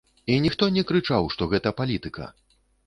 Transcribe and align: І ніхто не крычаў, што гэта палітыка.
І 0.35 0.37
ніхто 0.45 0.69
не 0.79 0.85
крычаў, 0.93 1.31
што 1.37 1.51
гэта 1.53 1.77
палітыка. 1.85 2.33